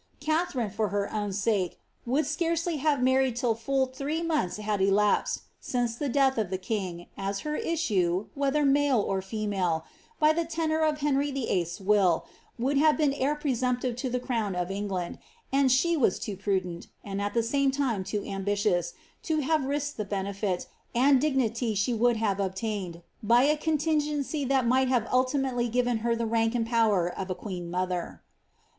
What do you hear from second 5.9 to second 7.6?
the death of the king, as her